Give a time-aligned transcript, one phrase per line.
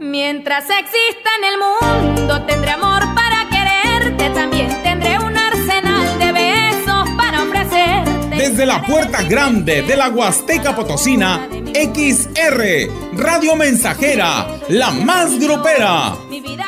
[0.00, 7.10] Mientras exista en el mundo tendré amor para quererte, también tendré un arsenal de besos
[7.18, 8.34] para ofrecerte.
[8.34, 16.14] Desde la puerta grande de la Huasteca Potosina, XR, Radio Mensajera, la más grupera.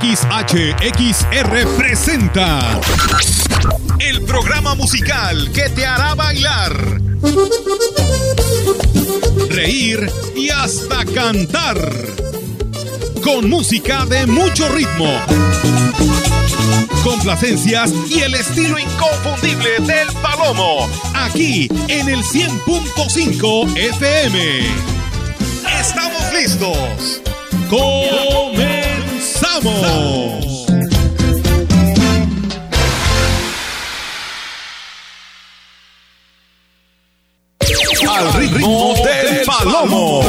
[0.00, 2.80] XHXR presenta
[4.00, 7.00] el programa musical que te hará bailar,
[9.48, 11.78] reír y hasta cantar.
[13.22, 15.06] Con música de mucho ritmo,
[17.02, 20.88] complacencias y el estilo inconfundible del Palomo.
[21.14, 24.60] Aquí en el 100.5 FM.
[25.80, 27.20] ¿Estamos listos?
[27.68, 28.70] ¡Comenzamos!
[38.08, 40.22] Al ritmo del palomo.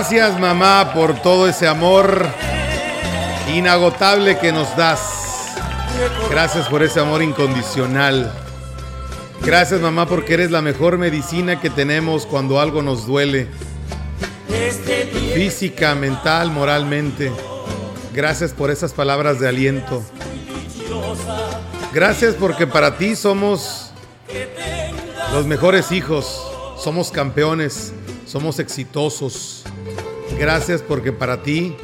[0.00, 2.26] Gracias mamá por todo ese amor
[3.54, 4.98] inagotable que nos das.
[6.30, 8.32] Gracias por ese amor incondicional.
[9.42, 13.48] Gracias mamá porque eres la mejor medicina que tenemos cuando algo nos duele.
[15.34, 17.30] Física, mental, moralmente.
[18.14, 20.02] Gracias por esas palabras de aliento.
[21.92, 23.92] Gracias porque para ti somos
[25.34, 26.42] los mejores hijos.
[26.78, 27.92] Somos campeones.
[28.30, 29.64] Somos exitosos.
[30.38, 31.76] Gracias porque para ti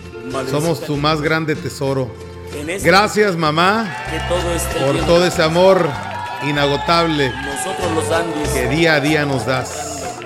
[0.49, 2.09] somos tu más grande tesoro.
[2.85, 3.93] Gracias mamá
[4.87, 5.91] por todo ese amor
[6.45, 7.33] inagotable
[8.55, 10.19] que día a día nos das.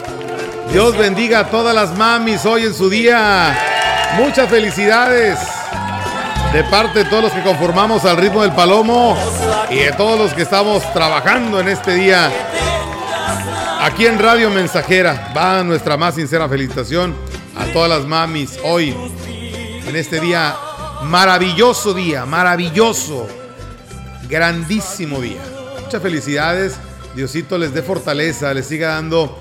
[0.71, 3.59] Dios bendiga a todas las mamis hoy en su día.
[4.19, 5.39] Muchas felicidades
[6.53, 9.17] de parte de todos los que conformamos al ritmo del palomo
[9.71, 12.31] y de todos los que estamos trabajando en este día.
[13.83, 17.15] Aquí en Radio Mensajera va nuestra más sincera felicitación
[17.57, 18.95] a todas las mamis hoy
[19.87, 20.55] en este día
[21.05, 23.27] maravilloso día, maravilloso,
[24.29, 25.41] grandísimo día.
[25.83, 26.77] Muchas felicidades.
[27.15, 29.37] Diosito les dé fortaleza, les siga dando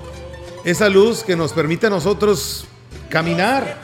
[0.64, 2.64] esa luz que nos permite a nosotros
[3.10, 3.78] caminar,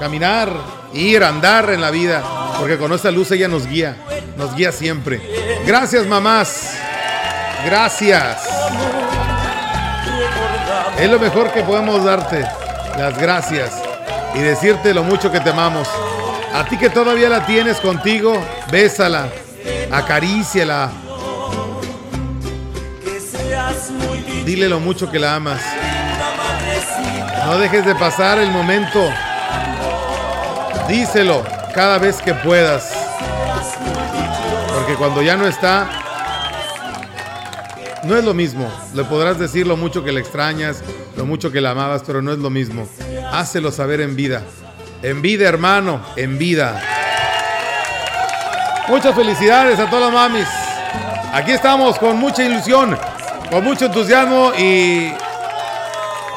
[0.00, 0.50] caminar,
[0.94, 2.24] ir, andar en la vida,
[2.58, 3.96] porque con esa luz ella nos guía,
[4.36, 5.20] nos guía siempre.
[5.66, 6.74] Gracias, mamás.
[7.64, 8.57] Gracias.
[10.98, 12.44] Es lo mejor que podemos darte,
[12.98, 13.70] las gracias
[14.34, 15.88] y decirte lo mucho que te amamos.
[16.52, 18.32] A ti que todavía la tienes contigo,
[18.72, 19.28] bésala,
[19.92, 20.90] acaríciala,
[24.44, 25.60] dile lo mucho que la amas.
[27.46, 29.08] No dejes de pasar el momento.
[30.88, 31.44] Díselo
[31.74, 32.92] cada vez que puedas.
[34.74, 35.88] Porque cuando ya no está,
[38.08, 38.68] no es lo mismo.
[38.94, 40.82] Le podrás decir lo mucho que le extrañas,
[41.16, 42.88] lo mucho que la amabas, pero no es lo mismo.
[43.30, 44.42] Hácelo saber en vida.
[45.02, 46.82] En vida, hermano, en vida.
[48.88, 50.48] Muchas felicidades a todas las mamis.
[51.32, 52.98] Aquí estamos con mucha ilusión,
[53.50, 55.12] con mucho entusiasmo y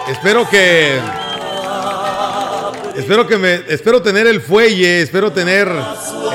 [0.09, 0.99] espero que
[2.97, 5.71] espero que me espero tener el fuelle, espero tener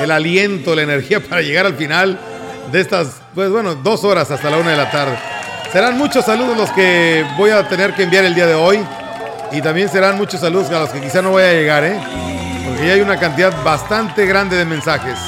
[0.01, 2.19] el aliento, la energía para llegar al final
[2.71, 5.15] de estas, pues bueno, dos horas hasta la una de la tarde.
[5.71, 8.79] Serán muchos saludos los que voy a tener que enviar el día de hoy
[9.51, 11.99] y también serán muchos saludos a los que quizá no voy a llegar, ¿eh?
[12.65, 15.19] Porque ya hay una cantidad bastante grande de mensajes.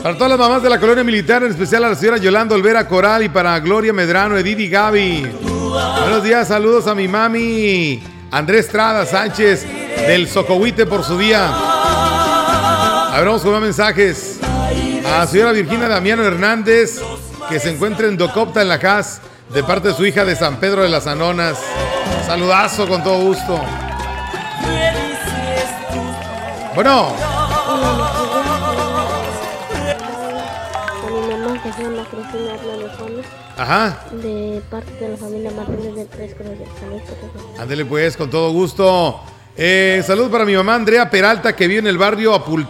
[0.00, 2.86] Para todas las mamás de la colonia militar, en especial a la señora Yolanda Olvera
[2.86, 5.26] Coral y para Gloria Medrano, Edith y Gaby.
[6.02, 8.00] Buenos días, saludos a mi mami
[8.30, 9.66] Andrés Estrada Sánchez
[10.06, 11.48] del Socohuite por su día.
[11.50, 14.35] A ver, vamos con más mensajes.
[15.06, 17.00] A la señora Virginia Damiano Hernández,
[17.48, 19.20] que se encuentra en Docopta en la CAS,
[19.52, 21.58] de parte de su hija de San Pedro de las Anonas.
[22.26, 23.60] Saludazo con todo gusto.
[26.74, 27.14] Bueno,
[33.56, 33.98] ajá.
[34.12, 36.68] de parte de la familia Martínez de Tres Cruces.
[37.58, 39.20] Ándele pues, con todo gusto.
[39.56, 42.66] Eh, saludos para mi mamá Andrea Peralta, que vive en el barrio Apul,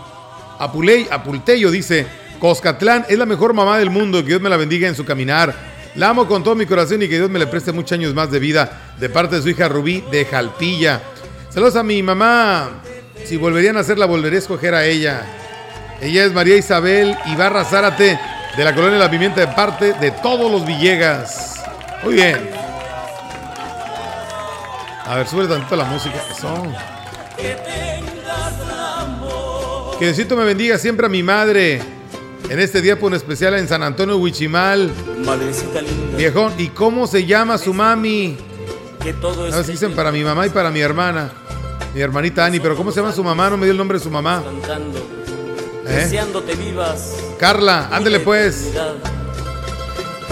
[0.58, 2.25] Apuley, Apulteyo, dice.
[2.38, 5.54] Coscatlán es la mejor mamá del mundo, que Dios me la bendiga en su caminar.
[5.94, 8.30] La amo con todo mi corazón y que Dios me le preste muchos años más
[8.30, 11.00] de vida, de parte de su hija Rubí de Jalpilla.
[11.48, 12.82] Saludos a mi mamá.
[13.24, 15.24] Si volverían a hacer, la volveré a escoger a ella.
[16.02, 18.20] Ella es María Isabel Ibarra Zárate,
[18.56, 21.54] de la colonia La Pimienta, de parte de todos los Villegas.
[22.04, 22.50] Muy bien.
[25.06, 26.22] A ver, sube tantito la música.
[26.30, 26.62] Eso.
[29.98, 31.95] Que Diosito me bendiga siempre a mi madre.
[32.48, 34.90] En este día por un especial en San Antonio Huichimal.
[35.24, 38.36] Madrecita linda, Viejón, ¿y cómo se llama su mami?
[39.02, 41.30] que todo A ver si dicen para mi mamá y para mi hermana.
[41.94, 43.50] Mi hermanita Ani, pero ¿cómo se llama su mamá?
[43.50, 44.42] No me dio el nombre de su mamá.
[44.44, 44.98] cantando,
[45.86, 45.92] ¿Eh?
[45.92, 47.16] deseándote vivas.
[47.38, 48.72] Carla, ándele pues.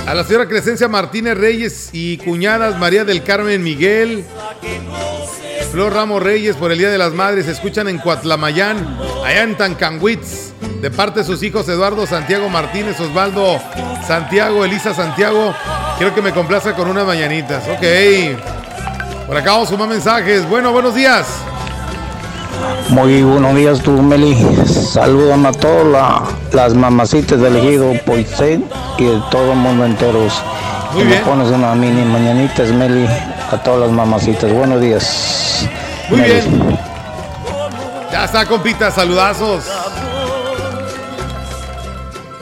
[0.07, 4.25] A la señora Crescencia Martínez Reyes y cuñadas María del Carmen Miguel.
[5.71, 7.49] Flor Ramos Reyes por el Día de las Madres.
[7.49, 10.53] Escuchan en Cuatlamayán, allá en Tancanwitz.
[10.81, 13.59] De parte de sus hijos Eduardo Santiago Martínez, Osvaldo
[14.07, 15.55] Santiago, Elisa Santiago.
[15.97, 17.65] Quiero que me complazca con unas mañanitas.
[17.69, 19.27] Ok.
[19.27, 20.47] Por acá vamos a sumar mensajes.
[20.49, 21.27] Bueno, buenos días.
[22.91, 24.37] Muy buenos días, tú, Meli.
[24.67, 26.23] Saludan a todas la-
[26.53, 28.65] las mamacitas del ejido Poisén
[28.99, 30.35] y de todo el mundo enteros.
[30.95, 31.19] Muy bien.
[31.21, 33.07] Me pones una mini mañanitas, Meli,
[33.51, 34.53] a todas las mamacitas.
[34.53, 35.69] Buenos días.
[36.09, 36.33] Muy Meli.
[36.35, 36.79] bien.
[38.13, 38.91] Ya está, compita.
[38.93, 39.65] Saludazos.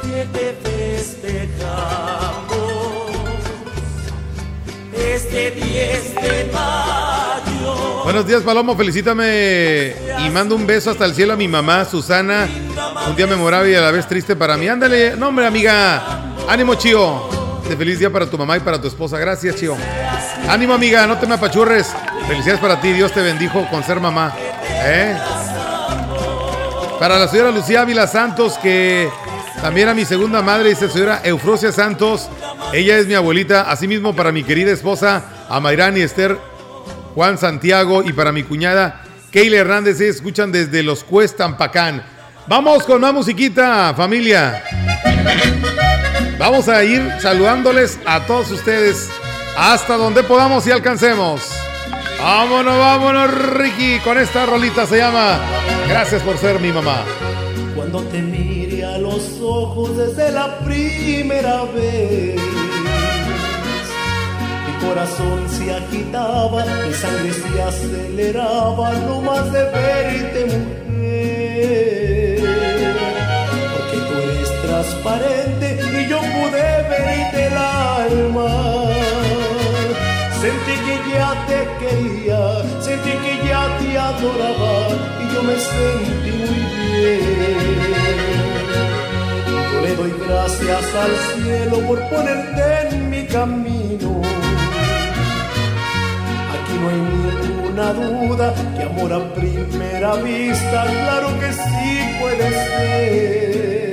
[0.02, 1.62] que te festejamos
[5.32, 8.04] 10 de mayo.
[8.04, 8.76] Buenos días, Palomo.
[8.76, 9.94] Felicítame
[10.26, 12.46] y mando un beso hasta el cielo a mi mamá, Susana.
[13.08, 14.68] Un día memorable y a la vez triste para mí.
[14.68, 16.02] Ándale, no, hombre, amiga.
[16.48, 17.31] Ánimo, Chío.
[17.68, 19.18] De feliz día para tu mamá y para tu esposa.
[19.18, 19.76] Gracias, Chío.
[20.48, 21.92] Ánimo, amiga, no te me apachurres.
[22.26, 22.92] Felicidades para ti.
[22.92, 24.34] Dios te bendijo con ser mamá.
[24.84, 25.16] ¿Eh?
[26.98, 29.08] Para la señora Lucía Ávila Santos, que
[29.60, 32.28] también a mi segunda madre, dice señora Eufrosia Santos.
[32.72, 33.70] Ella es mi abuelita.
[33.70, 36.38] Asimismo, para mi querida esposa, Amairani Esther
[37.14, 42.02] Juan Santiago y para mi cuñada Keila Hernández se escuchan desde Los Cuestampacán.
[42.46, 44.62] Vamos con más musiquita, familia.
[46.38, 49.08] Vamos a ir saludándoles a todos ustedes
[49.56, 51.42] hasta donde podamos y alcancemos.
[52.20, 55.40] Vámonos, vámonos, Ricky, con esta rolita se llama
[55.88, 57.04] Gracias por ser mi mamá.
[57.74, 62.40] Cuando te mire a los ojos desde la primera vez,
[64.66, 70.82] mi corazón se agitaba, mi sangre se aceleraba, no más de verte, mujer.
[73.74, 75.71] Porque tú eres transparente
[76.02, 78.50] y yo pude verte el alma.
[80.40, 82.40] Sentí que ya te quería,
[82.80, 84.74] sentí que ya te adoraba
[85.22, 87.80] y yo me sentí muy bien.
[89.72, 94.22] Yo le doy gracias al cielo por ponerte en mi camino.
[96.54, 97.00] Aquí no hay
[97.46, 103.91] ninguna duda que amor a primera vista, claro que sí puede ser.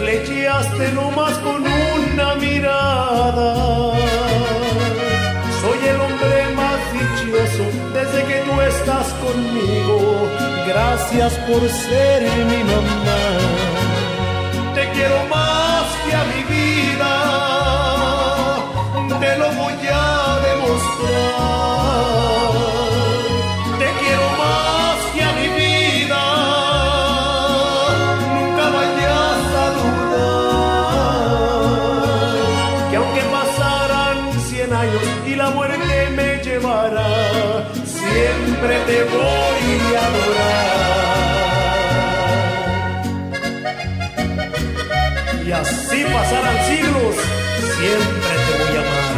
[0.00, 3.54] Flechaste nomás con una mirada.
[5.60, 10.26] Soy el hombre más dichoso desde que tú estás conmigo,
[10.66, 13.22] gracias por ser mi mamá.
[14.74, 17.19] Te quiero más que a mi vida,
[38.60, 40.60] siempre te voy a adorar.
[45.46, 47.16] Y así pasarán siglos,
[47.78, 49.08] siempre te voy a amar.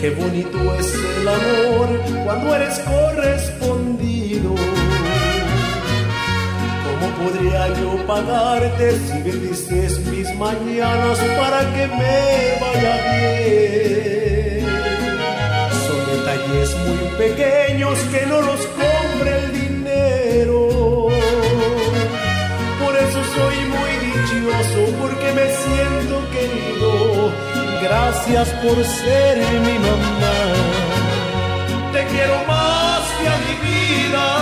[0.00, 1.88] Qué bonito es el amor
[2.24, 4.69] cuando eres correspondido.
[7.00, 14.66] ¿Cómo podría yo pagarte si bendices mis mañanas para que me vaya bien?
[15.86, 21.08] Son detalles muy pequeños que no los compre el dinero.
[22.84, 27.32] Por eso soy muy dichoso porque me siento querido.
[27.82, 30.36] Gracias por ser mi mamá.
[31.94, 34.39] Te quiero más que a mi vida.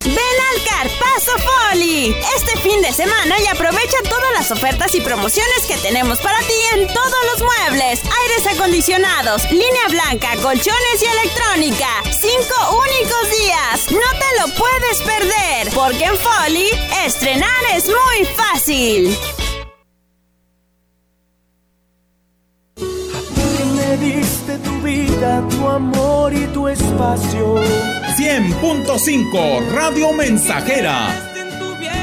[0.01, 1.33] Ven al Carpazo
[1.71, 6.39] Poli este fin de semana y aprovecha todas las ofertas y promociones que tenemos para
[6.41, 11.89] ti en todos los muebles, aires acondicionados, línea blanca, colchones y electrónica.
[12.11, 16.69] Cinco únicos días, no te lo puedes perder, porque en Foli
[17.07, 19.17] estrenar es muy fácil.
[24.05, 27.57] Diste tu vida, tu amor y tu espacio.
[28.17, 31.09] 100.5 Radio Mensajera.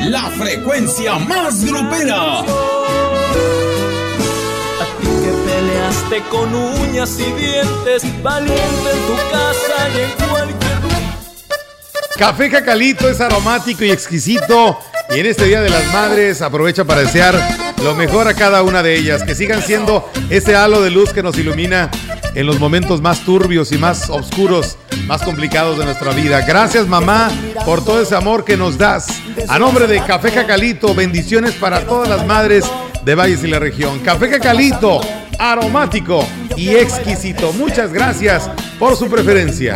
[0.06, 2.40] La frecuencia más grupera.
[2.40, 2.46] A
[5.00, 10.72] ti que peleaste con uñas y dientes, valiente en tu casa y en cualquier
[12.18, 14.80] Café Jacalito es aromático y exquisito.
[15.10, 18.84] Y en este Día de las Madres aprovecha para desear lo mejor a cada una
[18.84, 19.24] de ellas.
[19.24, 21.90] Que sigan siendo ese halo de luz que nos ilumina
[22.34, 26.42] en los momentos más turbios y más oscuros, más complicados de nuestra vida.
[26.42, 27.30] Gracias mamá
[27.66, 29.22] por todo ese amor que nos das.
[29.48, 32.66] A nombre de Café Jacalito, bendiciones para todas las madres
[33.04, 34.00] de Valles y la región.
[34.00, 35.02] Café Jacalito,
[35.40, 37.52] aromático y exquisito.
[37.54, 39.76] Muchas gracias por su preferencia.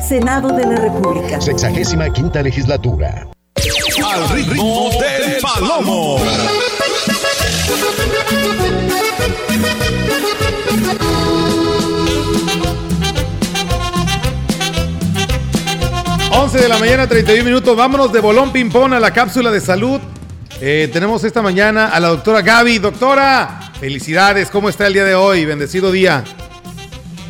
[0.00, 1.40] Senado de la República.
[1.40, 3.26] Sexagésima quinta legislatura.
[4.04, 6.18] Al ritmo del palomo.
[16.32, 17.76] 11 de la mañana, 31 minutos.
[17.76, 20.00] Vámonos de bolón ping-pong a la cápsula de salud.
[20.60, 22.78] Eh, tenemos esta mañana a la doctora Gaby.
[22.78, 24.50] Doctora, felicidades.
[24.50, 25.44] ¿Cómo está el día de hoy?
[25.44, 26.22] Bendecido día.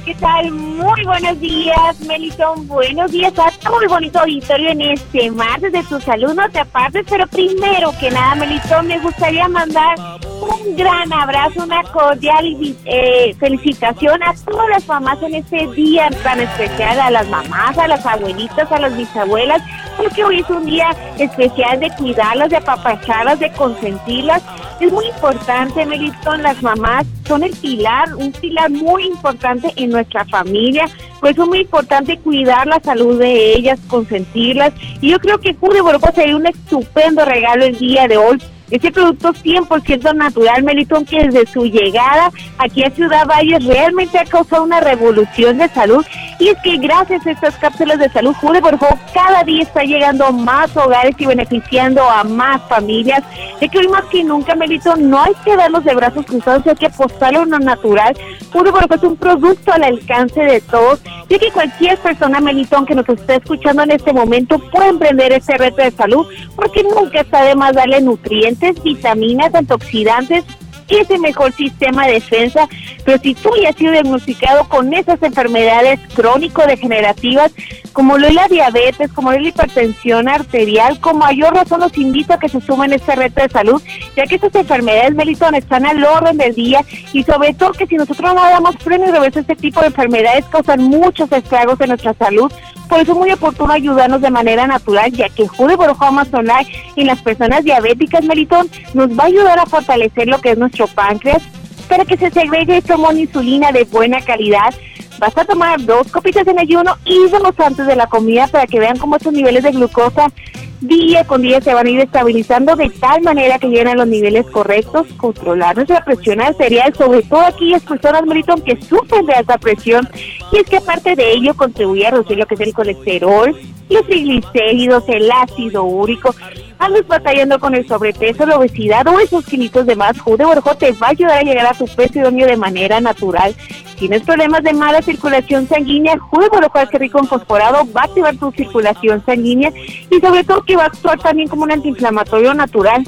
[0.07, 0.53] ¿Qué tal?
[0.53, 2.69] Muy buenos días, Melitón.
[2.69, 6.33] Buenos días a todo bonito auditorio en este martes de tu salud.
[6.33, 9.99] No te apartes, pero primero que nada, Melitón, me gustaría mandar
[10.41, 12.45] un gran abrazo, una cordial
[12.85, 17.89] eh, felicitación a todas las mamás en este día tan especial, a las mamás, a
[17.89, 19.61] las abuelitas, a las bisabuelas,
[19.97, 24.43] porque hoy es un día especial de cuidarlas, de apapacharlas, de consentirlas
[24.79, 30.25] Es muy importante, Melitón, las mamás son el pilar, un pilar muy importante en nuestra
[30.27, 30.89] familia.
[31.21, 34.73] Por eso es muy importante cuidar la salud de ellas, consentirlas.
[35.01, 38.39] Y yo creo que Jude Borgo sería un estupendo regalo el día de hoy
[38.71, 44.25] ese producto 100% natural, Melitón, que desde su llegada aquí a Ciudad Valle realmente ha
[44.25, 46.05] causado una revolución de salud.
[46.39, 50.27] Y es que gracias a estas cápsulas de salud, Jude favor, cada día está llegando
[50.27, 53.23] a más hogares y beneficiando a más familias.
[53.61, 56.75] Es que hoy más que nunca, Melitón, no hay que darnos de brazos cruzados, hay
[56.75, 58.17] que apostarle a lo natural.
[58.53, 61.01] Jude favor, es un producto al alcance de todos.
[61.29, 65.57] Y que cualquier persona, Melitón, que nos esté escuchando en este momento puede emprender este
[65.57, 70.45] reto de salud, porque nunca está de más darle nutrientes vitaminas, antioxidantes,
[70.89, 72.69] ese mejor sistema de defensa,
[73.05, 77.53] pero si tú ya has sido diagnosticado con esas enfermedades crónico-degenerativas,
[77.93, 82.35] como lo es la diabetes, como es la hipertensión arterial, con mayor razón los invito
[82.35, 83.83] a que se sumen a este reto de salud,
[84.17, 86.85] ya que estas enfermedades, Melitón, están al orden del día.
[87.13, 90.45] Y sobre todo que si nosotros no damos freno y reverso este tipo de enfermedades
[90.47, 92.53] causan muchos estragos en nuestra salud,
[92.89, 96.65] por eso es muy oportuno ayudarnos de manera natural, ya que Jude Borojama Solar
[96.97, 100.87] en las personas diabéticas, Melitón, nos va a ayudar a fortalecer lo que es nuestro
[100.87, 101.43] páncreas
[101.89, 104.75] para que se segregue esta insulina de buena calidad.
[105.19, 108.81] Vas a tomar dos copitas en ayuno y dos antes de la comida para que
[108.81, 110.31] vean cómo estos niveles de glucosa
[110.81, 114.07] día con día se van a ir estabilizando de tal manera que lleguen a los
[114.07, 119.59] niveles correctos, controlar nuestra presión arterial, sobre todo aquellas personas, Melitón, que sufren de alta
[119.59, 120.09] presión.
[120.53, 123.57] Y es que aparte de ello contribuye a reducir lo que es el colesterol,
[123.89, 126.35] los triglicéridos, el ácido úrico.
[126.79, 130.93] Andas batallando con el sobrepeso, la obesidad o esos kilitos de más, Jude Borjo te
[130.93, 133.55] va a ayudar a llegar a tu peso idóneo de manera natural.
[133.99, 138.37] Tienes problemas de mala circulación sanguínea, Jude Borjo que rico en fosforado va a activar
[138.37, 139.73] tu circulación sanguínea
[140.11, 143.05] y sobre todo que va actuar también como un antiinflamatorio natural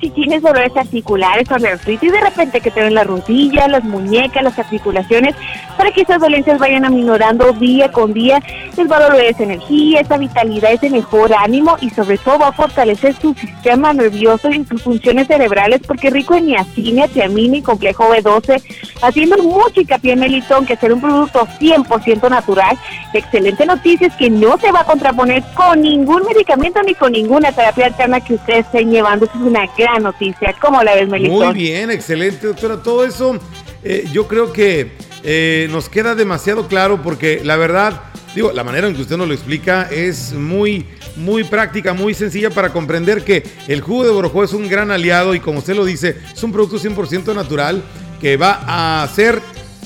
[0.00, 4.42] si tienes dolores articulares o artritis de repente que te ven las rodillas, las muñecas,
[4.42, 5.34] las articulaciones,
[5.76, 8.42] para que esas dolencias vayan aminorando día con día,
[8.76, 12.52] les va a esa energía, esa vitalidad, ese mejor ánimo y sobre todo va a
[12.52, 18.10] fortalecer su sistema nervioso y sus funciones cerebrales porque rico en niacina, tiamina y complejo
[18.10, 18.62] B12,
[19.02, 22.76] haciendo mucho hincapié en melitón, que ser un producto 100% natural.
[23.12, 27.52] Excelente noticia es que no se va a contraponer con ningún medicamento ni con ninguna
[27.52, 29.26] terapia alterna que ustedes estén llevando.
[29.26, 29.66] es una
[29.98, 30.54] noticia.
[30.60, 31.08] ¿Cómo la ves?
[31.08, 32.82] Muy bien, excelente, doctora.
[32.82, 33.38] Todo eso
[33.82, 34.92] eh, yo creo que
[35.22, 38.02] eh, nos queda demasiado claro porque la verdad,
[38.34, 42.50] digo, la manera en que usted nos lo explica es muy, muy práctica, muy sencilla
[42.50, 45.84] para comprender que el jugo de borojó es un gran aliado y como usted lo
[45.84, 47.82] dice, es un producto 100% natural
[48.20, 49.40] que va a ser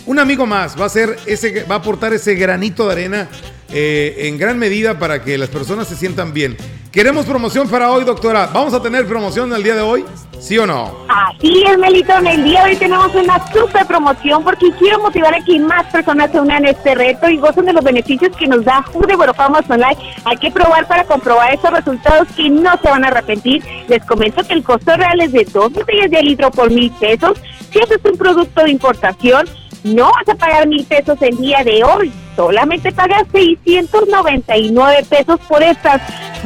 [0.07, 3.29] un amigo más, va a ser ese, va a aportar ese granito de arena
[3.71, 6.57] eh, en gran medida para que las personas se sientan bien.
[6.93, 8.49] Queremos promoción para hoy, doctora.
[8.53, 10.07] ¿Vamos a tener promoción el día de hoy?
[10.41, 10.91] ¿Sí o no?
[11.09, 12.27] Así es, Melitón.
[12.27, 16.31] El día de hoy tenemos una super promoción porque quiero motivar a que más personas
[16.31, 19.69] se unan a este reto y gocen de los beneficios que nos da Jude Borofamos
[19.69, 19.99] Online.
[20.25, 23.63] Hay que probar para comprobar estos resultados que no se van a arrepentir.
[23.87, 27.39] Les comento que el costo real es de dos botellas de litro por mil pesos.
[27.71, 29.47] Si este es un producto de importación,
[29.85, 35.61] no vas a pagar mil pesos el día de hoy, solamente pagas 699 pesos por
[35.61, 36.01] estas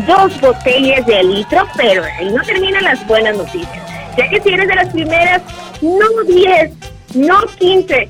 [0.07, 3.68] dos botellas de litro, pero ahí no terminan las buenas noticias,
[4.16, 5.42] ya que si eres de las primeras,
[5.83, 6.72] no 10,
[7.14, 8.09] no 15,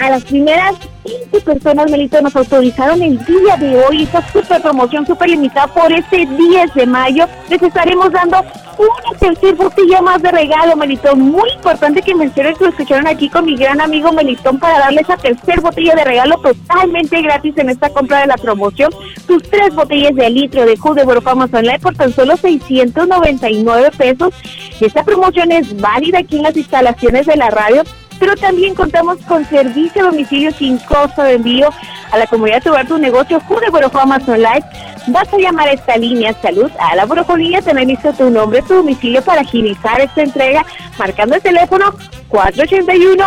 [0.00, 5.06] a las primeras 15 personas, Melito, nos autorizaron el día de hoy esta super promoción,
[5.06, 7.26] super limitada por este 10 de mayo.
[7.48, 8.38] Les estaremos dando
[8.78, 11.20] una tercera botella más de regalo, Melitón.
[11.20, 15.02] Muy importante que mencionen que lo escucharon aquí con mi gran amigo Melitón para darle
[15.02, 18.90] esa tercera botella de regalo totalmente gratis en esta compra de la promoción.
[19.26, 24.34] Sus tres botellas de litro de jugo de Borofamos Online por tan solo 699 pesos.
[24.80, 27.82] Esta promoción es válida aquí en las instalaciones de la radio
[28.20, 31.70] pero también contamos con servicio a domicilio sin costo de envío
[32.12, 34.64] a la comunidad de tu negocio Jude Borojo Amazon Live.
[35.06, 38.74] Vas a llamar a esta línea salud a la Borocolínea, tener listo tu nombre, tu
[38.74, 40.64] domicilio para agilizar esta entrega,
[40.98, 41.94] marcando el teléfono
[42.28, 43.26] 481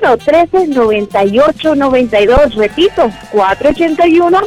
[0.00, 2.54] 113 9892.
[2.54, 4.40] Repito, 481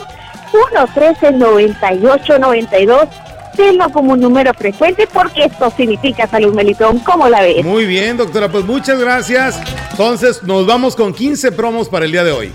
[0.52, 3.08] 113 9892
[3.56, 7.00] tenlo como un número frecuente porque esto significa salud, Melitón.
[7.00, 7.64] ¿Cómo la ves?
[7.64, 8.50] Muy bien, doctora.
[8.50, 9.60] Pues muchas gracias.
[9.92, 12.52] Entonces, nos vamos con 15 promos para el día de hoy.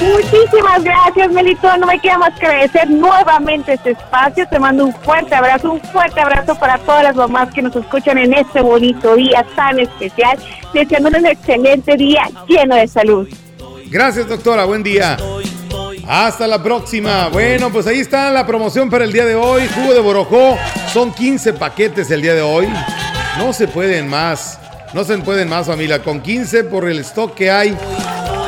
[0.00, 1.80] Muchísimas gracias, Melitón.
[1.80, 4.46] No me queda más que agradecer nuevamente este espacio.
[4.48, 8.18] Te mando un fuerte abrazo, un fuerte abrazo para todas las mamás que nos escuchan
[8.18, 10.38] en este bonito día tan especial.
[10.74, 13.28] Deseándoles un excelente día lleno de salud.
[13.90, 14.64] Gracias, doctora.
[14.64, 15.16] Buen día.
[16.08, 17.28] Hasta la próxima.
[17.28, 19.68] Bueno, pues ahí está la promoción para el día de hoy.
[19.74, 20.56] Jugo de Borojó.
[20.92, 22.68] Son 15 paquetes el día de hoy.
[23.38, 24.60] No se pueden más.
[24.94, 26.02] No se pueden más, familia.
[26.04, 27.76] Con 15 por el stock que hay,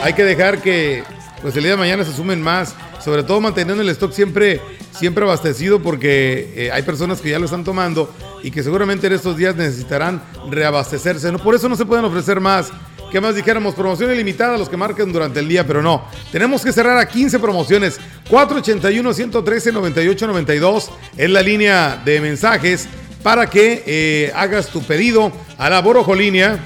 [0.03, 1.03] hay que dejar que
[1.43, 2.77] pues el día de mañana se sumen más.
[3.05, 4.61] Sobre todo manteniendo el stock siempre,
[4.93, 9.15] siempre abastecido porque eh, hay personas que ya lo están tomando y que seguramente en
[9.15, 11.33] estos días necesitarán reabastecerse.
[11.33, 12.71] No, por eso no se pueden ofrecer más.
[13.11, 13.75] ¿Qué más dijéramos?
[13.75, 16.05] Promoción ilimitada a los que marquen durante el día, pero no.
[16.31, 17.99] Tenemos que cerrar a 15 promociones.
[18.31, 22.87] 481-113-9892 es la línea de mensajes
[23.23, 26.63] para que eh, hagas tu pedido a la Borojolínea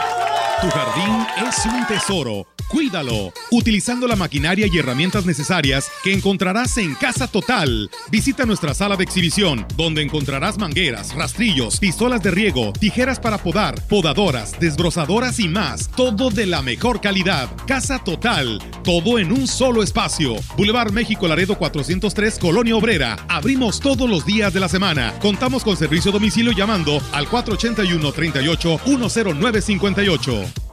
[0.60, 6.94] Tu jardín es un tesoro Cuídalo, utilizando la maquinaria y herramientas necesarias que encontrarás en
[6.94, 7.88] Casa Total.
[8.10, 13.80] Visita nuestra sala de exhibición, donde encontrarás mangueras, rastrillos, pistolas de riego, tijeras para podar,
[13.86, 15.88] podadoras, desbrozadoras y más.
[15.92, 17.48] Todo de la mejor calidad.
[17.66, 20.34] Casa Total, todo en un solo espacio.
[20.56, 23.16] Boulevard México Laredo 403, Colonia Obrera.
[23.28, 25.14] Abrimos todos los días de la semana.
[25.20, 30.65] Contamos con servicio domicilio llamando al 481 38 10958.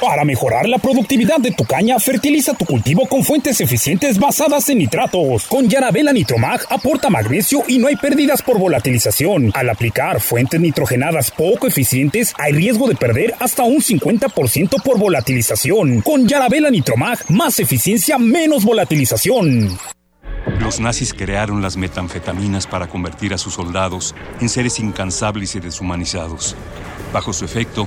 [0.00, 4.78] Para mejorar la productividad de tu caña, fertiliza tu cultivo con fuentes eficientes basadas en
[4.78, 5.46] nitratos.
[5.46, 9.50] Con Yarabela Nitromag aporta magnesio y no hay pérdidas por volatilización.
[9.52, 16.00] Al aplicar fuentes nitrogenadas poco eficientes, hay riesgo de perder hasta un 50% por volatilización.
[16.00, 19.78] Con Yarabela Nitromag, más eficiencia, menos volatilización.
[20.60, 26.56] Los nazis crearon las metanfetaminas para convertir a sus soldados en seres incansables y deshumanizados.
[27.12, 27.86] Bajo su efecto,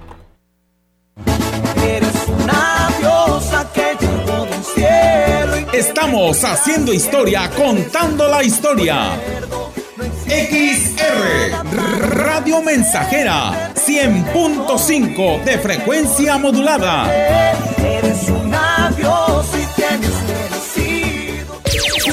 [5.73, 9.17] Estamos haciendo historia, contando la historia.
[10.27, 11.63] XR
[12.25, 17.05] Radio Mensajera 100.5 de frecuencia modulada.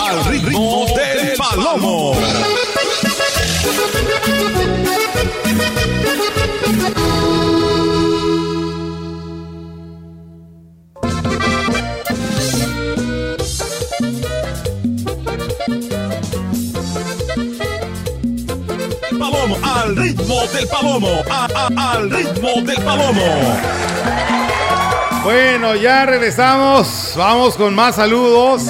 [0.01, 2.15] Al ritmo del palomo.
[2.15, 2.39] Palomo,
[20.53, 21.23] del palomo,
[21.77, 23.59] al ritmo del palomo.
[25.25, 27.15] Bueno, ya regresamos.
[27.17, 28.63] Vamos con más saludos.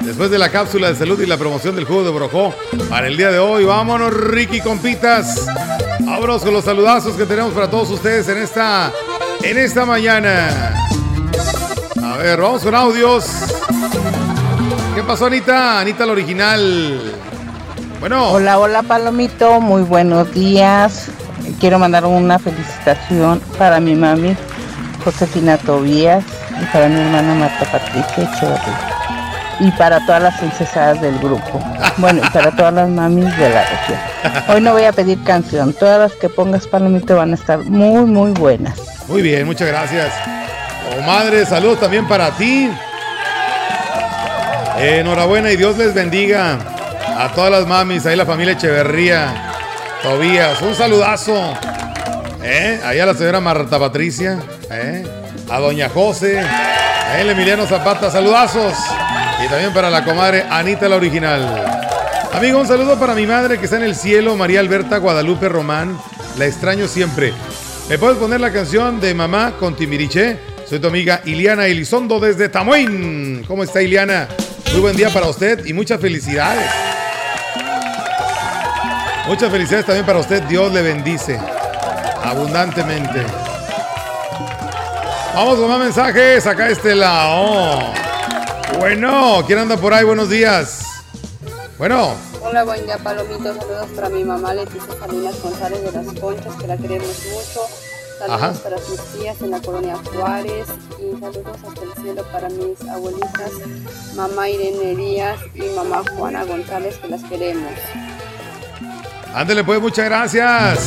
[0.00, 2.54] Después de la cápsula de salud y la promoción del juego de Brojó
[2.88, 3.64] para el día de hoy.
[3.64, 5.46] Vámonos, Ricky Compitas.
[6.00, 8.92] Vámonos con los saludazos que tenemos para todos ustedes en esta,
[9.42, 10.74] en esta mañana.
[12.02, 13.26] A ver, vamos con audios.
[14.94, 15.80] ¿Qué pasó, Anita?
[15.80, 17.25] Anita, la original.
[18.00, 18.30] Bueno.
[18.30, 21.08] Hola, hola Palomito, muy buenos días.
[21.60, 24.36] Quiero mandar una felicitación para mi mami
[25.02, 26.24] Josefina Tobías
[26.60, 28.92] y para mi hermana Marta Patricia Echeverría.
[29.58, 31.60] Y para todas las princesadas del grupo.
[31.96, 33.98] Bueno, y para todas las mamis de la región.
[34.48, 38.04] Hoy no voy a pedir canción, todas las que pongas Palomito van a estar muy,
[38.04, 38.78] muy buenas.
[39.08, 40.12] Muy bien, muchas gracias.
[40.92, 42.70] Oh, madre, saludos también para ti.
[44.78, 46.58] Enhorabuena y Dios les bendiga
[47.18, 49.52] a todas las mamis, ahí la familia Echeverría,
[50.02, 51.34] Tobías, un saludazo.
[52.42, 52.80] ¿Eh?
[52.84, 54.38] Ahí a la señora Marta Patricia,
[54.70, 55.04] ¿eh?
[55.50, 58.74] a doña José, a el Emiliano Zapata, saludazos.
[59.44, 61.80] Y también para la comadre Anita la original.
[62.32, 65.98] Amigo, un saludo para mi madre que está en el cielo, María Alberta Guadalupe Román.
[66.38, 67.32] La extraño siempre.
[67.88, 70.38] ¿Me puedes poner la canción de Mamá con Timiriché?
[70.68, 73.44] Soy tu amiga Iliana Elizondo desde Tamuín.
[73.46, 74.28] ¿Cómo está Iliana?
[74.72, 76.95] Muy buen día para usted y muchas felicidades.
[79.26, 80.42] Muchas felicidades también para usted.
[80.44, 81.38] Dios le bendice
[82.22, 83.24] abundantemente.
[85.34, 86.46] Vamos con más mensajes.
[86.46, 87.92] Acá este lado.
[88.78, 90.04] Bueno, ¿quién anda por ahí?
[90.04, 90.82] Buenos días.
[91.78, 93.42] Bueno, Hola, buen día, Palomito.
[93.54, 97.60] Saludos para mi mamá Leticia Salinas González de las Conchas, que la queremos mucho.
[98.20, 98.52] Saludos Ajá.
[98.62, 100.68] para sus tías en la colonia Juárez.
[101.00, 103.50] Y saludos hasta el cielo para mis abuelitas,
[104.14, 107.72] mamá Irene Díaz y mamá Juana González, que las queremos.
[109.36, 110.78] Ándele pues, muchas gracias.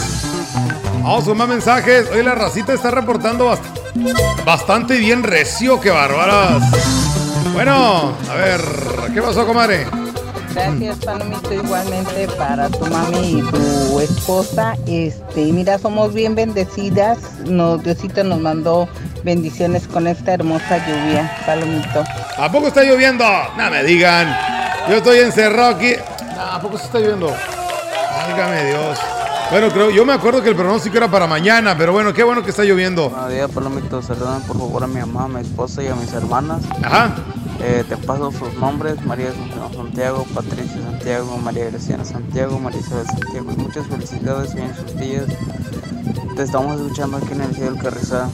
[1.01, 2.07] Vamos con más mensajes.
[2.11, 6.61] Hoy la racita está reportando bast- bastante bien recio, qué bárbaras.
[7.53, 8.61] Bueno, a ver,
[9.13, 9.87] ¿qué pasó, comadre?
[10.53, 14.75] Gracias, Palomito, igualmente para tu mami y tu esposa.
[14.87, 17.17] Este, mira, somos bien bendecidas.
[17.45, 18.89] Nos, Diosito nos mandó
[19.23, 22.03] bendiciones con esta hermosa lluvia, Palomito.
[22.37, 23.23] ¿A poco está lloviendo?
[23.57, 24.35] No me digan.
[24.89, 25.93] Yo estoy encerrado aquí.
[26.35, 27.33] No, ¿A poco se está lloviendo?
[28.11, 28.99] Válgame Dios.
[29.51, 32.43] Bueno, creo, yo me acuerdo que el pronóstico era para mañana, pero bueno, qué bueno
[32.43, 33.09] que está lloviendo.
[33.09, 34.01] Buenos días, Palomito.
[34.01, 36.61] Saluden por favor a mi mamá, a mi esposa y a mis hermanas.
[36.83, 37.15] Ajá.
[37.61, 39.31] Eh, te paso sus nombres: María
[39.75, 43.51] Santiago, Patricia Santiago, María Graciana Santiago, María Isabel Santiago.
[43.57, 45.25] Muchas felicidades y en sus días.
[46.35, 48.29] Te estamos escuchando aquí en el cielo del Carrizal.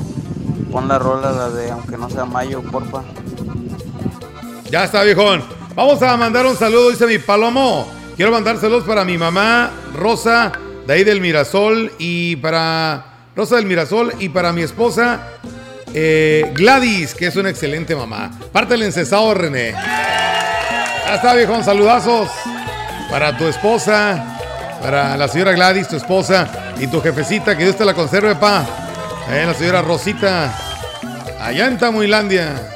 [0.72, 3.04] Pon la rola, la de Aunque no sea mayo, porfa.
[4.70, 5.44] Ya está, viejón.
[5.76, 7.88] Vamos a mandar un saludo, dice mi Palomo.
[8.16, 10.54] Quiero mandar saludos para mi mamá, Rosa,
[10.88, 15.32] de ahí del Mirasol, y para Rosa del Mirasol, y para mi esposa,
[15.94, 18.32] eh, Gladys, que es una excelente mamá.
[18.54, 19.72] Parte el encesado, René.
[19.74, 21.66] Ya está, viejón.
[21.66, 22.30] Saludazos
[23.12, 24.40] para tu esposa,
[24.82, 26.48] para la señora Gladys, tu esposa,
[26.80, 28.66] y tu jefecita, que Dios te la conserve, pa.
[29.30, 30.58] Eh, la señora Rosita,
[31.42, 32.72] allá en Tamuilandia.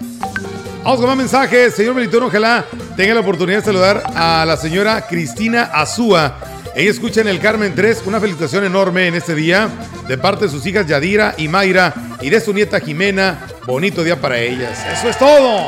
[0.83, 1.75] Vamos con más mensajes.
[1.75, 2.65] Señor Melitón, ojalá
[2.99, 6.35] tenga la oportunidad de saludar a la señora Cristina Azúa.
[6.75, 9.69] Ella escucha en el Carmen 3 una felicitación enorme en este día
[10.05, 13.47] de parte de sus hijas Yadira y Mayra y de su nieta Jimena.
[13.65, 14.85] Bonito día para ellas.
[14.91, 15.67] Eso es todo.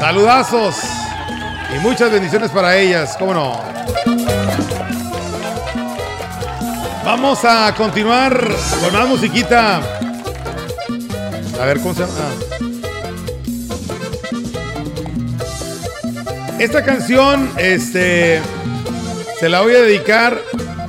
[0.00, 0.74] Saludazos
[1.72, 3.14] y muchas bendiciones para ellas.
[3.16, 3.56] ¿Cómo no?
[7.04, 8.36] Vamos a continuar
[8.82, 9.80] con más musiquita.
[11.60, 12.12] A ver, ¿cómo se llama?
[12.18, 12.69] Ah.
[16.60, 18.38] Esta canción, este,
[19.38, 20.38] se la voy a dedicar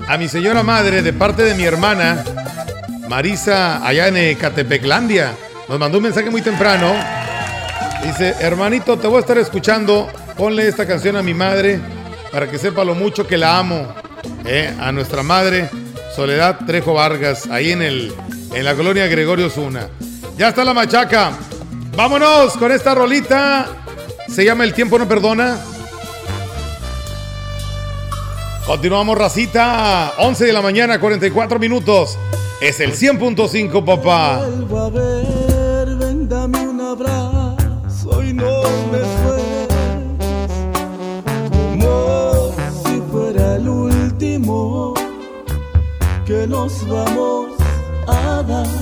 [0.05, 2.25] a mi señora madre de parte de mi hermana,
[3.07, 5.33] Marisa, allá en Ecatepeclandia.
[5.69, 6.93] Nos mandó un mensaje muy temprano.
[8.03, 10.09] Dice, hermanito, te voy a estar escuchando.
[10.35, 11.79] Ponle esta canción a mi madre
[12.33, 13.95] para que sepa lo mucho que la amo.
[14.43, 15.69] Eh, a nuestra madre,
[16.13, 18.13] Soledad Trejo Vargas, ahí en, el,
[18.53, 19.87] en la colonia Gregorio Zuna.
[20.37, 21.31] Ya está la machaca.
[21.95, 23.80] Vámonos con esta rolita.
[24.33, 25.59] Se llama El tiempo no perdona.
[28.65, 30.13] Continuamos, racita.
[30.19, 32.17] 11 de la mañana, 44 minutos.
[32.61, 34.37] Es el 100.5, papá.
[34.37, 40.51] Vuelvo a ver, ven, dame un abrazo y no me sueltes
[41.71, 42.53] como
[42.85, 44.93] si fuera el último
[46.25, 47.47] que nos vamos
[48.07, 48.80] a dar.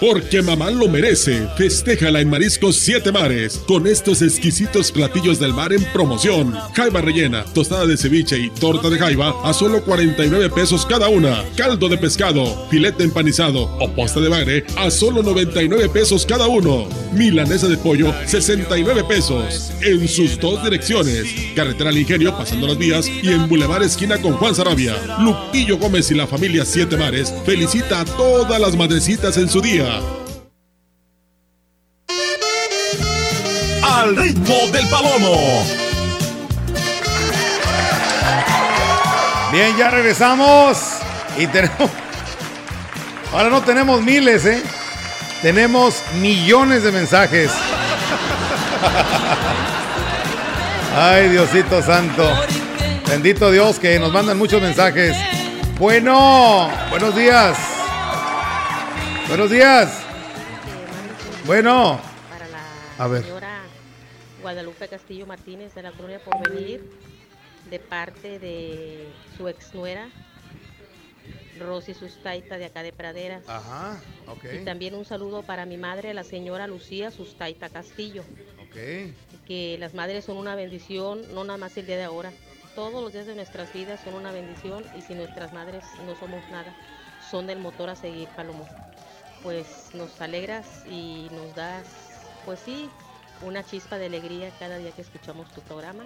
[0.00, 1.48] Porque mamá lo merece.
[1.56, 6.54] Festéjala en Mariscos Siete Mares con estos exquisitos platillos del mar en promoción.
[6.74, 11.42] Jaiba rellena, tostada de ceviche y torta de jaiba a solo 49 pesos cada una.
[11.56, 16.88] Caldo de pescado, filete empanizado o posta de bagre a solo 99 pesos cada uno.
[17.12, 19.72] Milanesa de pollo, 69 pesos.
[19.80, 21.24] En sus dos direcciones.
[21.54, 24.94] Carretera al Ingenio, pasando las vías y en Boulevard Esquina con Juan Sarabia.
[25.20, 29.85] Lupillo Gómez y la familia Siete Mares felicita a todas las madrecitas en su día.
[33.82, 35.64] Al ritmo del palomo.
[39.52, 40.78] Bien, ya regresamos
[41.38, 41.90] y tenemos...
[43.32, 44.62] Ahora no tenemos miles, ¿eh?
[45.42, 47.50] Tenemos millones de mensajes.
[50.96, 52.28] Ay, Diosito Santo.
[53.08, 55.16] Bendito Dios que nos mandan muchos mensajes.
[55.78, 57.75] Bueno, buenos días.
[59.28, 60.04] Buenos días.
[61.46, 62.00] Bueno.
[62.96, 63.24] A ver.
[63.24, 63.62] señora
[64.40, 66.88] Guadalupe Castillo Martínez de la Colonia Porvenir,
[67.68, 70.08] de parte de su ex nuera,
[71.58, 73.42] Rosy Sustaita de acá de Praderas.
[73.48, 74.44] Ajá, ok.
[74.60, 78.22] Y también un saludo para mi madre, la señora Lucía Sustaita Castillo.
[78.68, 78.76] Ok.
[79.44, 82.32] Que las madres son una bendición, no nada más el día de ahora.
[82.76, 86.48] Todos los días de nuestras vidas son una bendición y si nuestras madres no somos
[86.52, 86.72] nada,
[87.28, 88.68] son del motor a seguir, Palomo.
[89.46, 91.86] Pues nos alegras y nos das,
[92.44, 92.90] pues sí,
[93.42, 96.02] una chispa de alegría cada día que escuchamos tu programa.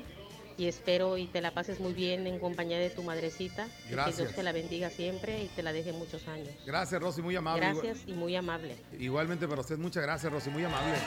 [0.58, 3.66] Y espero y te la pases muy bien en compañía de tu madrecita.
[3.86, 4.18] y Que Gracias.
[4.18, 6.50] Dios te la bendiga siempre y te la deje muchos años.
[6.66, 7.62] Gracias, Rosy, muy amable.
[7.62, 8.76] Gracias y muy amable.
[8.98, 10.98] Igualmente para usted, muchas gracias, Rosy, muy amable.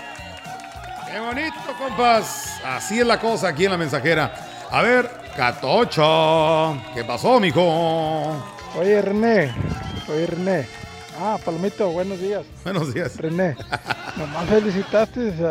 [1.11, 2.59] ¡Qué bonito, compas!
[2.65, 4.34] Así es la cosa aquí en la mensajera.
[4.71, 5.07] A ver,
[5.38, 8.43] Catocho, ¿qué pasó, mijo?
[8.75, 9.53] Oye, René,
[10.09, 10.82] oye, René.
[11.20, 12.43] Ah, Palomito, buenos días.
[12.64, 13.16] Buenos días.
[13.18, 13.55] René,
[14.18, 15.49] nomás felicitaste a,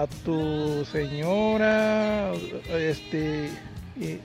[0.00, 2.32] a- a tu señora,
[2.76, 3.50] este,
[3.96, 4.18] y,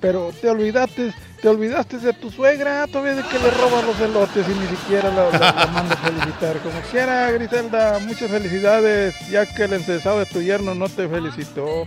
[0.00, 4.46] pero te olvidaste, te olvidaste de tu suegra, todavía de que le roba los elotes
[4.48, 6.56] y ni siquiera la, la, a felicitar.
[6.58, 11.86] Como quiera, Griselda, muchas felicidades, ya que el encesado de tu yerno no te felicitó.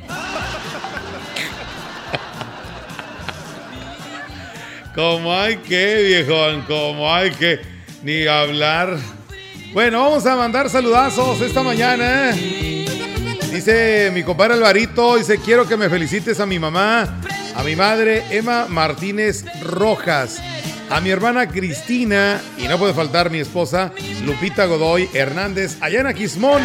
[4.93, 7.74] Como hay que, viejón, como hay que.
[8.06, 8.99] Ni hablar.
[9.74, 12.34] Bueno, vamos a mandar saludazos esta mañana.
[13.51, 17.20] Dice mi compadre Alvarito, dice, quiero que me felicites a mi mamá,
[17.56, 20.39] a mi madre Emma Martínez Rojas,
[20.88, 23.91] a mi hermana Cristina, y no puede faltar mi esposa
[24.24, 26.62] Lupita Godoy Hernández, allá en Aquismón.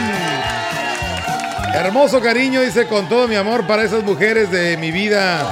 [1.73, 5.51] Hermoso cariño, dice, con todo mi amor para esas mujeres de mi vida.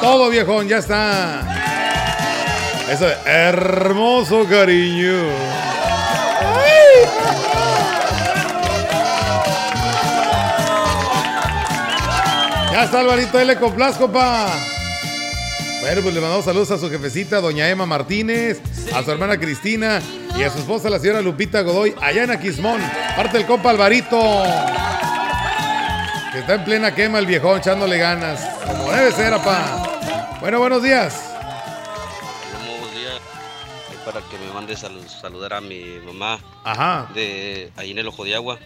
[0.00, 1.63] Todo viejón, ya está.
[2.90, 5.14] Eso es hermoso cariño.
[12.70, 14.48] Ya está Alvarito, ahí le complazco, pa.
[15.80, 18.60] Bueno, pues le mandamos saludos a su jefecita, doña Emma Martínez,
[18.94, 20.00] a su hermana Cristina
[20.36, 22.80] y a su esposa, la señora Lupita Godoy, allá en Aquismón.
[23.16, 24.42] Parte el compa Alvarito.
[26.32, 28.40] Que está en plena quema el viejón, echándole ganas.
[28.66, 30.38] Como debe ser, apá.
[30.40, 31.33] Bueno, buenos días.
[34.04, 36.38] Para que me mandes a saludar a mi mamá.
[36.64, 37.08] Ajá.
[37.14, 38.58] De ahí en el Ojo de Agua.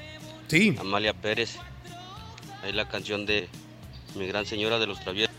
[0.48, 0.76] Sí.
[0.80, 1.56] Amalia Pérez.
[2.64, 3.48] Ahí la canción de
[4.16, 5.34] Mi Gran Señora de los Traviesos.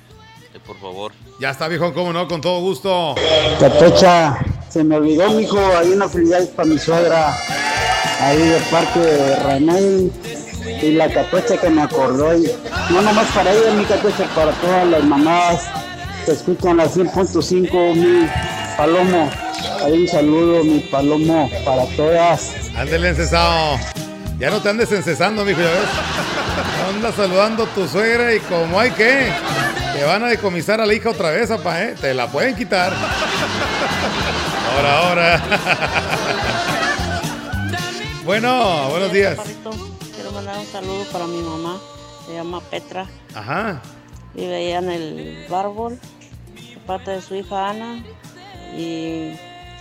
[0.54, 1.12] Ahí, por favor.
[1.40, 3.16] Ya está, viejón, cómo no, con todo gusto.
[3.60, 4.40] Capecha,
[4.70, 7.38] se me olvidó, mijo, hay una felicidad para mi suegra,
[8.20, 10.12] ahí de parte de René,
[10.82, 12.52] y la capecha que me acordó, y
[12.90, 15.70] no nomás para ella, mi capecha, para todas las mamás
[16.26, 18.28] que escuchan la 100.5, mi
[18.78, 19.30] palomo,
[19.84, 22.56] ahí un saludo, mi palomo, para todas.
[22.76, 23.78] Ándele encesado.
[24.38, 25.90] Ya no te andes encesando, mijo, ya ves.
[26.96, 29.32] Anda saludando a tu suegra y como hay que,
[29.94, 31.96] te van a decomisar a la hija otra vez, apa, ¿eh?
[32.00, 32.94] Te la pueden quitar.
[34.76, 35.44] Ahora, ahora.
[38.26, 39.40] Bueno, buenos días.
[40.14, 41.80] Quiero mandar un saludo para mi mamá,
[42.28, 43.82] se llama Petra, Ajá.
[44.36, 46.00] vive allá en el Bárbol,
[46.54, 48.04] de parte de su hija Ana,
[48.78, 49.32] y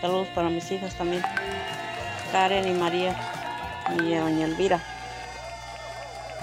[0.00, 1.22] saludos para mis hijas también,
[2.32, 3.14] Karen y María,
[4.02, 4.80] y a doña Elvira.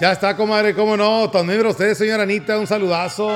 [0.00, 1.30] Ya está, comadre, cómo no.
[1.30, 3.28] También para usted, señora Anita, un saludazo.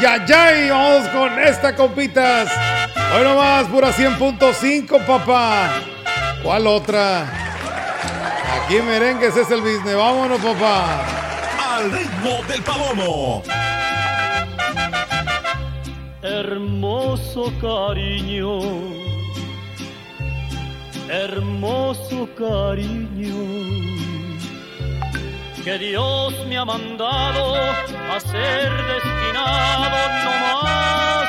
[0.00, 2.48] Ya, ya, y vamos con esta, compitas.
[3.16, 5.70] Hoy nomás, pura 100.5, papá.
[6.44, 7.26] ¿Cuál otra?
[8.54, 9.96] Aquí en merengues es el business.
[9.96, 11.04] Vámonos, papá.
[11.74, 13.42] Al ritmo del palomo.
[16.40, 18.60] Hermoso cariño,
[21.08, 23.40] hermoso cariño,
[25.64, 31.28] que Dios me ha mandado a ser destinado no más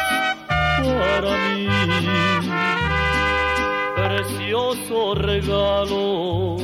[0.86, 1.68] para mí.
[3.96, 6.58] Precioso regalo,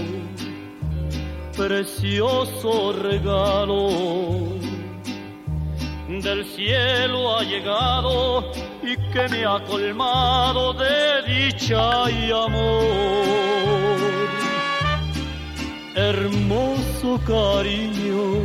[1.57, 4.65] precioso regalo
[6.21, 8.51] del cielo ha llegado
[8.83, 13.95] y que me ha colmado de dicha y amor.
[15.95, 18.41] Hermoso cariño,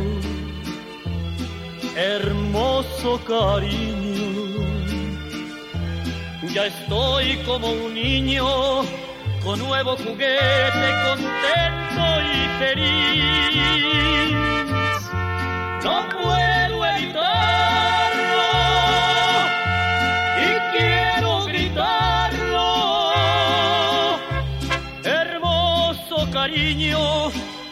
[1.95, 4.65] hermoso cariño,
[6.53, 8.83] ya estoy como un niño
[9.43, 13.01] con nuevo juguete, contento y feliz.
[15.83, 16.60] No puedo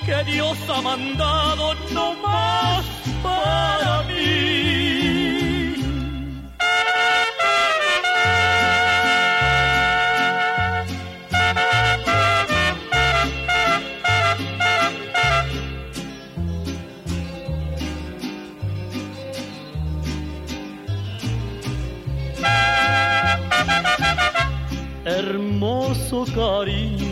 [0.10, 2.84] que Dios ha mandado no más
[3.22, 5.76] para mí.
[25.06, 27.09] Hermoso cariño,